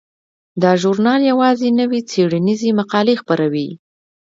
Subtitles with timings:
[0.61, 3.69] دا ژورنال یوازې نوې څیړنیزې مقالې خپروي.